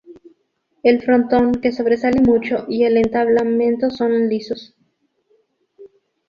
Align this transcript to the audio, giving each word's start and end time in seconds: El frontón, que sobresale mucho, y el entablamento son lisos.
El 0.81 0.99
frontón, 1.03 1.51
que 1.61 1.71
sobresale 1.71 2.21
mucho, 2.21 2.65
y 2.67 2.85
el 2.85 2.97
entablamento 2.97 3.91
son 3.91 4.29
lisos. 4.29 4.75